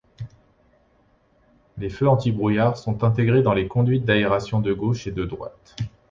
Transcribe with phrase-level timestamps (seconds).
[1.77, 5.75] Les feux antibrouillard sont intégrés dans les conduits d'aération de gauche et de droite.